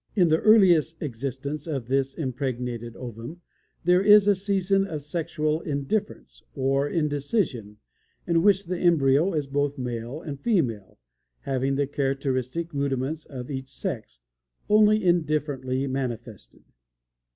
[0.15, 3.39] In the earliest existence of this impregnated ovum,
[3.83, 7.77] there is a season of sexual indifference, or indecision,
[8.25, 10.97] in which the embryo is both male and female,
[11.41, 14.17] having the characteristic rudiments of each sex,
[14.67, 16.63] only indifferently manifested.